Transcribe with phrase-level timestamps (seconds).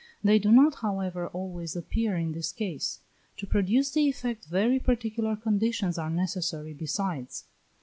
[0.23, 3.01] They do not, however, always appear in this case;
[3.37, 7.43] to produce the effect very particular conditions are necessary besides.